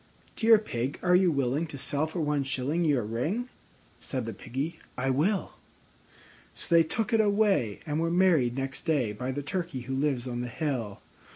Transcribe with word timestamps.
"Dear 0.35 0.57
Pig, 0.57 0.97
are 1.03 1.15
you 1.15 1.31
willing 1.31 1.67
to 1.67 1.77
sell 1.77 2.07
for 2.07 2.21
one 2.21 2.41
shilling 2.41 2.83
Your 2.83 3.03
ring?" 3.03 3.49
Said 3.99 4.25
the 4.25 4.33
Piggy, 4.33 4.79
"I 4.97 5.11
will." 5.11 5.51
So 6.55 6.73
they 6.73 6.81
took 6.81 7.13
it 7.13 7.21
away, 7.21 7.81
and 7.85 7.99
were 7.99 8.09
married 8.09 8.57
next 8.57 8.83
day 8.85 9.11
By 9.13 9.31
the 9.31 9.43
Turkey 9.43 9.81
who 9.81 9.93
lives 9.93 10.25
on 10.27 10.41
the 10.41 10.47
hill. 10.47 11.01